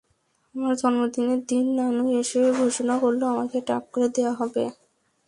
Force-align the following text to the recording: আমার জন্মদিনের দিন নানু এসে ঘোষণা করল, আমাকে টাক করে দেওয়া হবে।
আমার 0.55 0.73
জন্মদিনের 0.75 1.41
দিন 1.45 1.65
নানু 1.77 2.03
এসে 2.21 2.39
ঘোষণা 2.53 2.95
করল, 3.03 3.21
আমাকে 3.33 3.57
টাক 3.67 3.83
করে 3.93 4.07
দেওয়া 4.15 4.33
হবে। 4.33 4.63